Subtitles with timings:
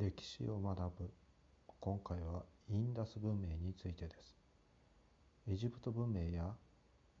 [0.00, 1.10] 歴史を学ぶ。
[1.78, 4.34] 今回はインダス文明についてです。
[5.46, 6.54] エジプト文明や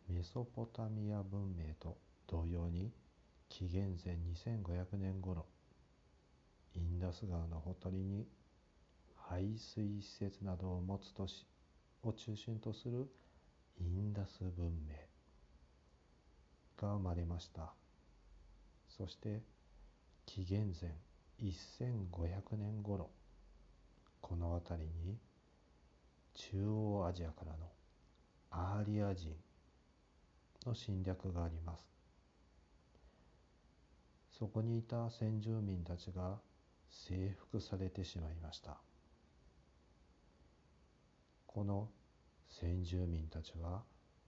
[0.08, 2.90] メソポタミア文明と同様に
[3.50, 5.44] 紀元前2500年頃
[6.74, 8.26] インダス川のほとりに
[9.28, 11.44] 排水施設などを持つ都市
[12.02, 13.10] を中心とする
[13.78, 14.94] インダス文明
[16.80, 17.74] が生まれました。
[18.88, 19.42] そして
[20.24, 20.92] 紀元前
[21.42, 23.10] 1500年頃
[24.20, 25.16] この辺りに
[26.34, 27.70] 中央アジアからの
[28.50, 29.34] アーリア人
[30.66, 31.84] の侵略があります。
[34.38, 36.38] そこにいた先住民たちが
[36.90, 38.76] 征服されてしまいました。
[41.46, 41.88] この
[42.48, 43.82] 先住民たちは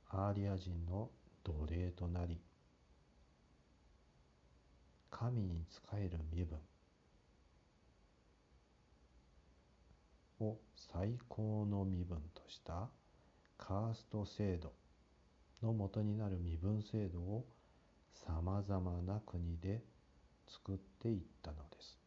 [0.08, 1.10] アーリア人の
[1.44, 2.40] 奴隷となり
[5.10, 6.58] 神に仕える身分
[10.42, 12.88] を最高の身分とした
[13.56, 14.72] カースト制度
[15.62, 17.46] の元になる身分制度を
[18.12, 19.80] さまざまな国で
[20.48, 21.98] 作っていったのです。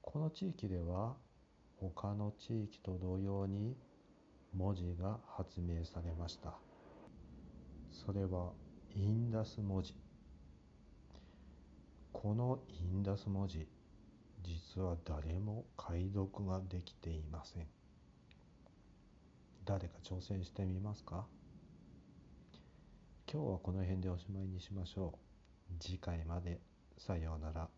[0.00, 1.16] この地域では
[1.80, 3.76] 他の地域と同様に
[4.56, 6.54] 文字が発明されました。
[7.90, 8.52] それは
[8.94, 9.96] インダス文字。
[12.12, 13.66] このインダス文字
[14.44, 17.66] 実は誰も解読ができていません。
[19.64, 21.26] 誰か挑戦してみますか？
[23.32, 25.18] 今日はこの辺でおしまいにしましょ
[25.70, 25.74] う。
[25.80, 26.60] 次回まで。
[26.98, 27.68] さようなら。